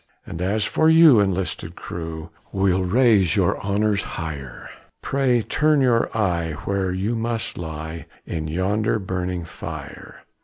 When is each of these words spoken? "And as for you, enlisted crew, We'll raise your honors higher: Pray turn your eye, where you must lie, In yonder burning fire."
"And 0.25 0.41
as 0.41 0.65
for 0.65 0.89
you, 0.89 1.19
enlisted 1.19 1.75
crew, 1.75 2.31
We'll 2.51 2.81
raise 2.85 3.35
your 3.35 3.59
honors 3.59 4.01
higher: 4.01 4.67
Pray 5.03 5.43
turn 5.43 5.79
your 5.79 6.09
eye, 6.17 6.53
where 6.65 6.91
you 6.91 7.15
must 7.15 7.55
lie, 7.55 8.07
In 8.25 8.47
yonder 8.47 8.97
burning 8.97 9.45
fire." 9.45 10.23